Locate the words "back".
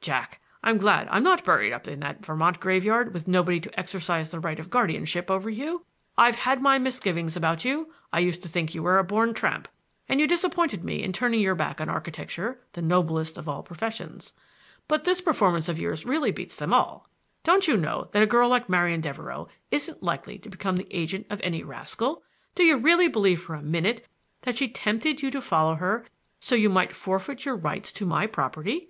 11.54-11.78